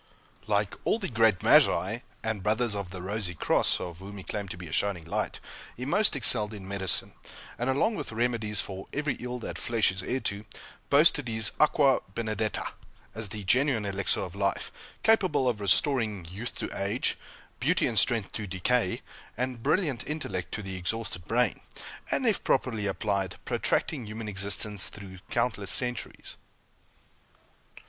Like 0.47 0.73
all 0.83 0.97
the 0.97 1.07
great 1.09 1.43
Magi, 1.43 1.99
and 2.23 2.41
Brothers 2.41 2.73
of 2.75 2.89
the 2.89 3.03
Rosy 3.03 3.35
Cross, 3.35 3.79
of 3.79 3.99
whom 3.99 4.17
he 4.17 4.23
claimed 4.23 4.49
to 4.49 4.57
be 4.57 4.65
a 4.65 4.71
shining 4.71 5.05
light, 5.05 5.39
he 5.77 5.85
most 5.85 6.15
excelled 6.15 6.55
in 6.55 6.67
medicine; 6.67 7.13
and 7.59 7.69
along 7.69 7.93
with 7.93 8.11
remedies 8.11 8.61
for 8.61 8.87
"every 8.93 9.13
ill 9.19 9.37
that 9.37 9.59
flesh 9.59 9.91
is 9.91 10.01
heir 10.01 10.19
to," 10.21 10.43
boasted 10.89 11.27
his 11.27 11.51
"Aqua 11.59 11.99
Benedetta" 12.15 12.65
as 13.13 13.29
the 13.29 13.43
genuine 13.43 13.85
elixir 13.85 14.21
of 14.21 14.33
life, 14.33 14.71
capable 15.03 15.47
of 15.47 15.61
restoring 15.61 16.25
youth 16.25 16.55
to 16.55 16.75
age, 16.75 17.15
beauty 17.59 17.85
and 17.85 17.99
strength 17.99 18.31
to 18.31 18.47
decay, 18.47 19.03
and 19.37 19.61
brilliant 19.61 20.09
intellect 20.09 20.51
to 20.53 20.63
the 20.63 20.77
exhausted 20.77 21.27
brain; 21.27 21.59
and, 22.09 22.25
if 22.25 22.43
properly 22.43 22.87
applied, 22.87 23.35
protracting 23.45 24.07
human 24.07 24.27
existence 24.27 24.89
through 24.89 25.19
countless 25.29 25.69
centuries. 25.69 26.37